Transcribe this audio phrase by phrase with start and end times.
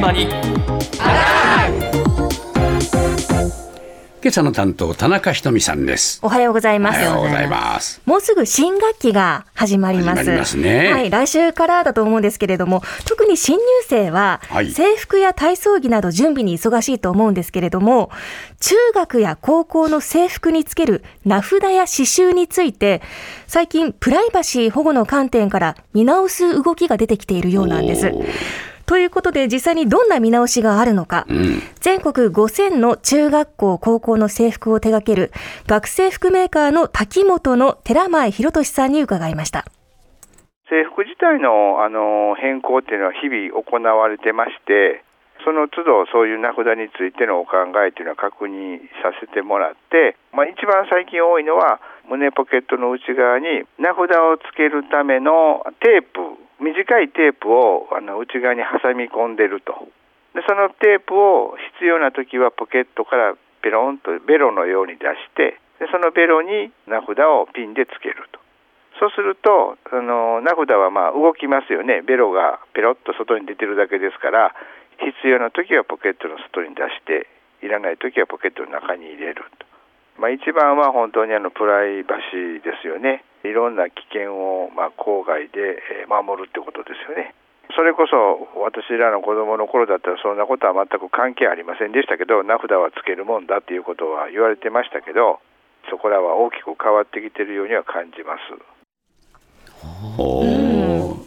[0.00, 0.26] 間に
[4.22, 7.00] 今朝の担当田中ひとみさんですおはようございます。
[7.00, 10.18] おはようございますもうすぐ新学期が始まります。
[10.18, 18.10] 始まりますねはい、来週からだと思うんですけれども、特に新入生ははい制服や体操着など準備に忙しいと思うんですけれども、
[18.60, 23.00] 中学や高校の制服につける名札や刺繍について、
[23.46, 28.12] 最近プライバシー保護の観点から見直す動きが出てきているようなんです。
[28.90, 35.32] ということで実際にどんな見直しがあるのか、うん全国5000の中学校、高校の制服を手掛ける
[35.66, 39.64] 学生服メーカーの滝本の寺前博俊さんに伺いました。
[40.68, 45.02] 制服自体のあの変更っていうのは日々行われてまして、
[45.44, 59.88] その都度そういう名札についてのお考えというのは確認させてもらって、まあ、一番最近多いのは胸ポケットの内側に名札をつけるためのテープ短いテープをあの内側に挟み込んでると。
[60.34, 68.38] でそのテープを必要な時はポケットからペロンとベロのように出してでそのベロに名札をピンでつけると。
[69.00, 72.02] そうするとあの名札はまあ動きますよね。
[72.02, 74.54] ベロがペロッと外に出てるだけですから
[75.00, 77.26] 必要な時はポケットの外に出して
[77.64, 79.66] いらない時はポケットの中に入れると、
[80.20, 83.24] まあ、一番は本当にあのプライバシーですよね。
[83.44, 87.34] いろんな危険をまあ郊外で守るってことですよね
[87.76, 95.40] それこそ私らの子供の頃だったらそんなことは全く関係ありませんでしたけど名札はつけるもんだっていうことは言われてましたけど
[95.88, 98.40] そこらは大きく変わってきてるようには感じます。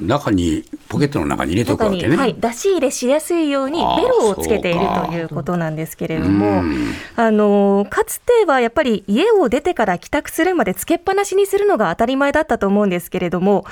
[0.00, 6.92] 中にポケットの中に入れとく中に、わけね、はい、出し入れしやすいようにベロをつけているということなんですけれども、うん。
[7.16, 13.64] あのかつてはやっぱり家を出てから帰宅するまでつけっぱなしにするのが当たり前だったと思うんですけれども、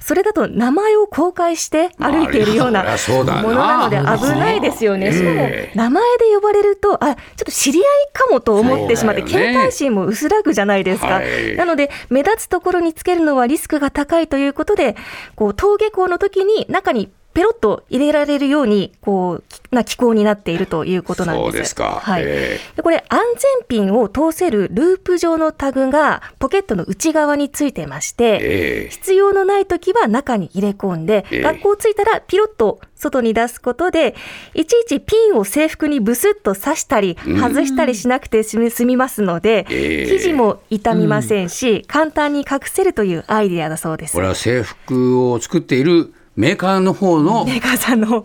[0.00, 5.06] それだと名前を公開して歩いているようなものなので危ないですよね。
[5.06, 11.06] ええしかも名前で呼ばれると、あちょっと知り合いかもと思ってしまって、警戒心も薄らぐじゃないですか。
[11.06, 11.56] はい。
[11.56, 14.96] なので、目立つところにつけるのはリスクが高いということで、
[15.34, 21.44] こう登下校の時に中にペロッと入れられるように、こう、な機構になっているということなんです。
[21.44, 22.00] そうですか。
[22.02, 22.22] はい。
[22.24, 23.20] えでこれ、安
[23.58, 28.88] 全ピンを通せるループ状のタグがポケットの内側についてまして、ええ。
[28.90, 31.42] 必要のない時は中に入れ込んで、ええ。
[31.42, 34.14] 学校着いたらピロッと外に出すことで、
[34.54, 37.40] いちいちピンを制服にブスッと刺したり、うん。
[37.40, 40.06] 外したりしなくて済みますので、ええ。
[40.06, 44.14] 生地も傷みませんし、簡単に隠せるというアイデアだそうです。
[44.14, 44.20] こ。
[44.20, 48.24] れは制服を作っているメーカーの方のメーカーさんの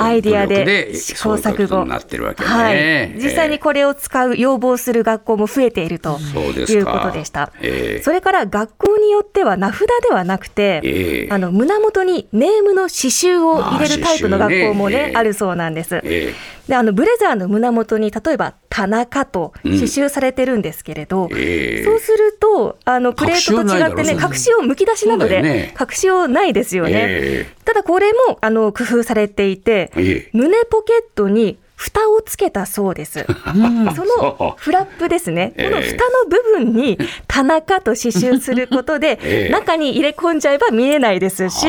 [0.00, 2.48] アイデア努力で試行錯誤なってるわけね。
[2.48, 7.52] はい、実際にこれを使う要望する学校も増えているということでした。
[7.60, 8.02] ええ。
[8.02, 11.28] それから学校によっては名札ではなくて、ええ。
[11.30, 16.00] あの胸元にネームの刺繍を入れるタイプの学校もねねええあるそうなんです。
[16.02, 16.34] え。
[16.66, 21.84] であのブレザーの胸元に例えば田中と刺繍されてるんですけれど、ええ。
[21.84, 25.74] そうするとあのプレートと違ってね隠隠しをむき出しなので、ね。
[25.80, 26.92] 隠しようないですよね。
[26.94, 27.46] え。
[27.64, 30.30] ただこれもあの工夫されていて、ええ。
[30.32, 33.24] 胸ポケットに蓋をつけたそうです。
[33.24, 41.66] そのフラップですね、ええこの蓋の部分に田中と刺繍することで、 ええ中に入れ込んじゃえば見えないですし、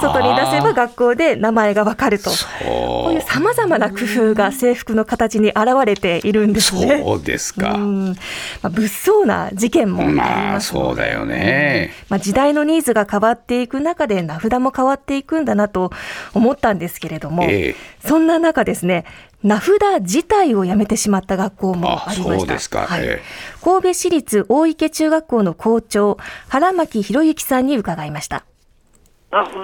[0.00, 2.30] 外に出せば学校で名前がわかると。
[2.64, 7.00] こういうさまざまな工夫が制服の形に現れているんですね。
[7.04, 7.74] そうですか。
[7.74, 8.14] うんま
[8.64, 11.92] あ、物騒な事件もありまあますのでそうだよね。
[12.08, 15.92] まあ、時代のニーズが変わっていく中で名札も変わっていくんだなと
[16.34, 19.04] 思ったんですけれども、ええそんな中ですね
[19.42, 23.20] 名札自体をやめてしまった学校もありましたあそうですかはいえ
[23.62, 28.44] 神戸市立大池中学校の校長原巻博之さんに伺いました
[29.32, 29.56] 名札、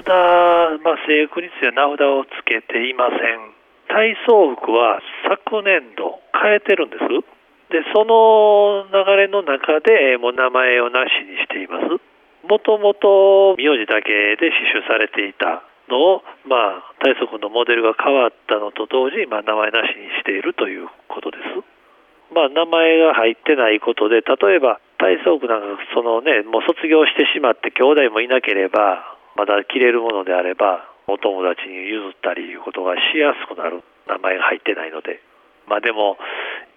[0.81, 3.53] まあ、制服については名札をつけていません。
[3.93, 7.05] 体操服は昨年度変えてるんです。
[7.69, 12.01] で、その流れの中で、えーもう名前をなしにしています。
[12.49, 21.65] もともと名字だけで刺繍されていたのを、まあ、体操服のモデルが変わったのと同時に、まあ、名前なしにしているということです。
[22.33, 35.23] まあ、名前が入ってないことで、例えば体操服なんか、そのね、もう卒業してしまって、兄弟もいなければ、まだ着れるものであれば、お友達に譲ったりいうことがしやすくなる、名前が入ってないので。
[35.69, 36.19] まあでも、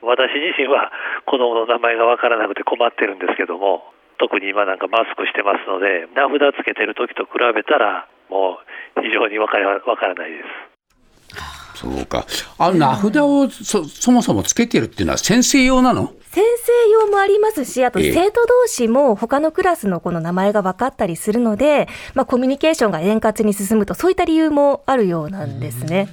[0.02, 0.92] 私自身は
[1.26, 3.84] 子供の名前がわからなくて困ってるんですけども、
[4.20, 8.58] 特に今なんかマスクしてますので、名札つけてる時と比べたら、も
[8.98, 10.38] う非常にわからわからないで
[11.76, 11.82] す。
[11.82, 12.26] そうか。
[12.58, 16.14] あの名札をそそもそもつけてるっていうのは先生用なの？
[16.30, 26.08] 先生用もありますし、あとええ生徒同士も他のクラスの子の名前が分かったりするので、まあ、コミュニケーションが円滑に進むと、そういった理由もあるようなんですね。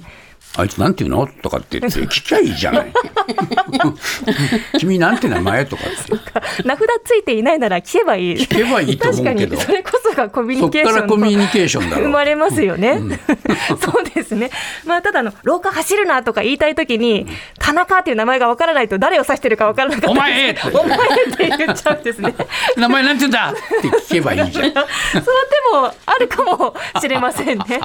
[0.57, 1.27] あいつなんていうの？
[1.27, 2.91] とかって言って聞きゃいいじゃない
[4.79, 5.65] 君なんて名前？
[5.65, 8.35] とかって名札ついていないなら聞けばいい。
[8.35, 12.99] 聞けばいいと思うけど確かにそれこそがコミュニケーションらコミュニケーションだろ生まれますよね。
[13.79, 14.49] そうですね。
[14.85, 17.27] まあただあの廊下走るなとか言いたいときに、
[17.59, 20.09] 田中っていう名前がわからないと誰を指してるかわからなかった。
[20.11, 22.33] お前お前って言っちゃうんですね。
[22.75, 23.51] 名前なんて言うんだ？
[23.51, 24.83] って聞けばいいじゃんその手
[25.73, 27.63] もあるかもしれませんね。
[27.67, 27.79] ただ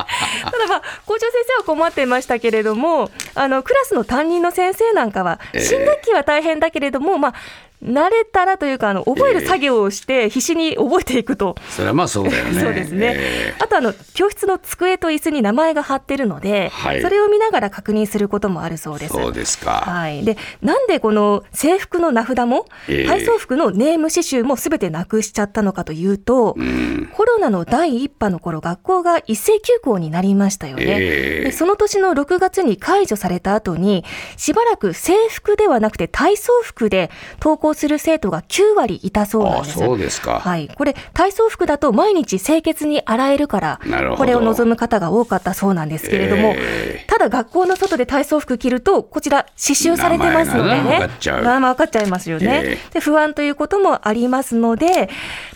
[0.69, 5.61] まあ校長先生は困っていましたけれども、あのクラスの担任の先生なんかはええ。
[5.61, 7.35] 新学期は大変だけれども、まあ
[7.83, 11.57] 慣れたらというかあの覚える作業をして必死に覚えていくと。
[11.69, 12.61] それはまあそうだよね。
[12.61, 17.03] そうですね、えあとあの教室の机と椅子に名前が貼ってるので、はい。
[17.03, 19.15] それを見ながら確認することもあるそうです。
[19.15, 23.07] ーそうですか、はい、でなんでこの制服の名札も、ええ。
[23.07, 27.11] 体操服のネーム刺繍もすべてなくしちゃったのかというと、うん。
[27.13, 31.45] コロナの第一波の頃学校が一斉休校になりましたよね、ええ。
[31.45, 34.05] でその年の6月に解除された後に
[34.37, 37.11] しばらく制服ではなくて体操服で
[37.41, 39.79] 登校する生徒が9割いたそうなああんです。
[39.79, 43.81] そうですか、はい、これ体操服だと毎日清潔に洗えるから
[44.17, 51.43] これを望む方が多かったそうなんですけれども、えただ学校の外で体操服着るとこちら刺繍されてますのでねが分かっちゃう。
[51.43, 55.09] 名前分かっちゃいますよね、えで不安ということもありますので、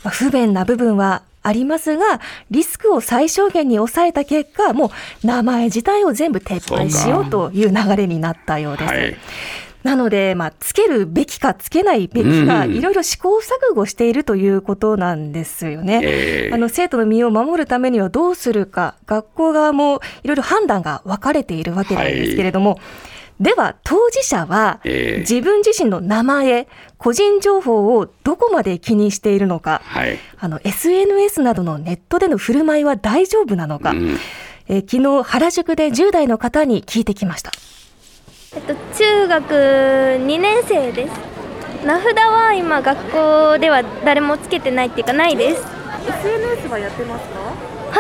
[0.05, 2.21] まあ不便な部分はありますが
[2.51, 4.91] リスクを最小限に抑えた結果も
[5.23, 8.93] う名前自体を全部撤廃しようという流れになったようです。
[8.93, 9.17] はい
[9.83, 12.75] なので、まあ、つけるべきかつけないべきか、うん。
[12.75, 16.01] いろいろ試行錯誤しているということなんですよね。
[16.03, 16.55] ええ。
[16.55, 22.79] あの生徒の身を守るためにはどうするか、学校側もいろいろ判断が分かれているわけなんですけれども、
[23.41, 25.21] では当事者はええ。
[25.21, 26.67] 自分自身の名前、
[26.97, 30.19] 個人情報をどこまで気にしているのか、はい。
[30.41, 34.19] あの SNS などのネットでの振る舞いは大丈夫なのか、うん。
[34.69, 37.53] えー昨日原宿で10代の方に聞いてきました。
[38.55, 41.13] えっと、中学2年生です。
[41.85, 45.63] 名札は今学校では誰もつけてないっていうかないです。
[46.09, 47.39] SNS はやってますか？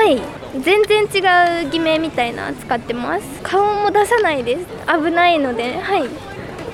[0.00, 0.20] はい。
[0.60, 3.24] 全然違う偽名みたいな使ってます。
[3.42, 4.66] 顔も出さないです。
[4.86, 5.78] 危ないので。
[5.78, 6.08] はい。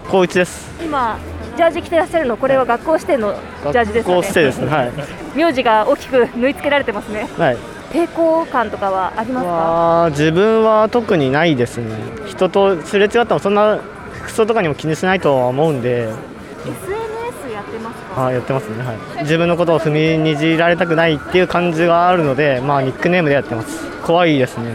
[0.09, 0.73] 高一です。
[0.81, 1.19] 今
[1.57, 4.17] ジャージ着てらっしゃるのこれは学校指定のジャージですかね。
[4.17, 4.67] 高指定ですね。
[4.69, 4.93] はい。
[5.35, 7.29] 名字が大きく縫い付けられてますね。
[7.37, 7.57] はい。
[7.95, 10.09] 抵抗感とかはありますか？
[10.11, 11.95] 自分は特にないですね。
[12.27, 13.79] 人とすれ違ってもそんな
[14.15, 16.13] 服装とかにも気にしないとは思うんで、
[16.65, 18.27] SNS やってますか？
[18.27, 18.83] あやってますね。
[18.85, 19.23] はい。
[19.23, 23.87] 自分のことを踏みにじられたくないっていう感じがあるので、まあニックネームでやってます。
[24.03, 24.75] 怖いですね。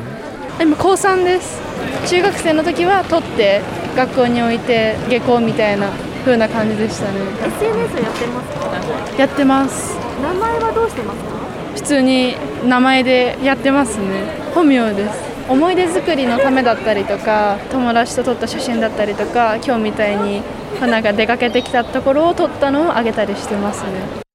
[0.61, 1.61] 今高3です
[2.07, 3.61] 中学生の時は取って
[3.95, 5.89] 学校に置いて下校みたいな
[6.25, 9.17] 風な感じでしたね SNS やってますか？
[9.17, 11.38] やってます名前はどうしてますか？
[11.75, 12.35] 普通に
[12.67, 14.05] 名前でやってますね。
[14.53, 15.29] 本名です。
[15.49, 20.43] 思い出作りのためだったりとか友達と撮った写真だったりとか今日みたいに
[20.79, 24.29] なんか出かけてきたところを撮ったのをあげたりしてますね。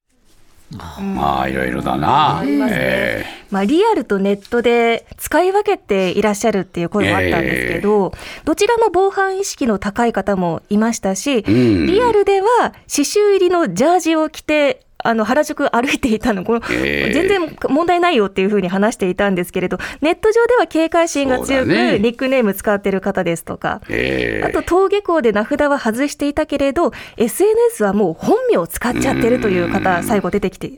[1.01, 8.13] まあいろいろだな、えまあ、リアルとネットで使い分けていらっしゃるっていう声もあったんですけど、
[8.45, 11.87] どちらも防犯意識の高い方もいましたし、うん。
[11.87, 30.73] リアルでは刺繍入りのジャージを着て、あの原宿歩いていたの、このええ全然問題ないよっていうふうに話していたんですけれど、ネット上では警戒心が強く、ニックネーム使ってる方ですとか、ええあと登下校で名札は外していたけれど、SNS はもう本名を使っちゃってるという方、最後出てきて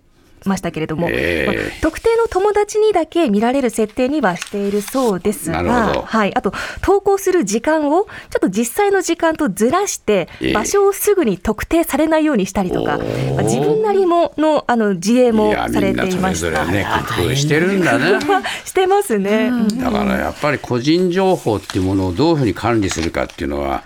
[0.48, 6.02] ましたけれども、ええまあ特定の友達にだけ見られる設定にはしているそうですが、ど。
[6.02, 16.66] はい、あと投稿する時間をちょっと実際の時間とずらしてええ、場所をすぐに特定されないようにしたりとか、まあ自分なりものあの自衛もされていました。
[16.66, 16.86] ね
[17.16, 18.18] 工夫してるんだね。
[18.64, 19.50] してますね。
[19.80, 23.82] だからやっぱり個人情報っていうものをどういうふうに管理するかっていうのは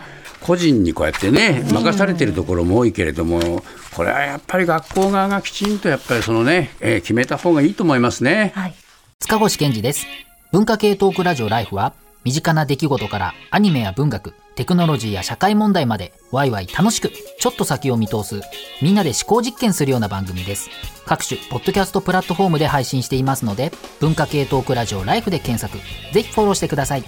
[0.51, 3.63] 個人にこうやってね任されてるところも多いけれども
[3.95, 8.53] これはやっぱり学校側がきちんとやっぱりそのね、えー決めた方がいいと思いますね。
[8.55, 8.75] はい
[9.21, 10.07] 塚越健二です。
[10.51, 11.93] 文化系トークラジオライフは、
[12.25, 18.41] 身近な出来事からアニメや文学、テクノロジーや社会問題まで、ワイワイ楽しく、ちょっと先を見通す、
[18.83, 20.71] みんなで思考実験するような番組です。
[21.05, 25.79] 各種、ポッドキャストプラットフォームで配信していますので、文化系トークラジオライフで検索、
[26.13, 27.05] ぜひフォローしてください。